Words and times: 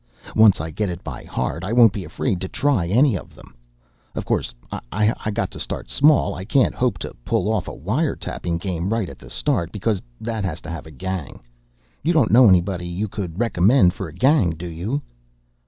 Once 0.35 0.59
I 0.59 0.71
get 0.71 0.89
it 0.89 1.03
by 1.03 1.23
heart, 1.25 1.63
I 1.63 1.71
won't 1.73 1.93
be 1.93 2.03
afraid 2.03 2.41
to 2.41 2.47
try 2.47 2.87
any 2.87 3.15
of 3.15 3.35
them. 3.35 3.53
Of 4.15 4.25
course, 4.25 4.51
I 4.71 5.29
got 5.31 5.51
to 5.51 5.59
start 5.59 5.85
in 5.85 5.89
small. 5.89 6.33
I 6.33 6.43
can't 6.43 6.73
hope 6.73 6.97
to 7.05 7.13
pull 7.23 7.47
off 7.53 7.67
a 7.67 7.75
wire 7.75 8.15
tapping 8.15 8.57
game 8.57 8.89
right 8.91 9.07
at 9.09 9.19
the 9.19 9.29
start, 9.29 9.71
because 9.71 10.01
that 10.19 10.43
has 10.43 10.59
to 10.61 10.71
have 10.71 10.87
a 10.87 10.91
gang. 10.91 11.39
You 12.01 12.13
don't 12.13 12.31
know 12.31 12.49
anybody 12.49 12.87
you 12.87 13.07
could 13.07 13.37
recommend 13.39 13.93
for 13.93 14.07
a 14.07 14.11
gang, 14.13 14.49
do 14.49 14.65
you?" 14.65 15.03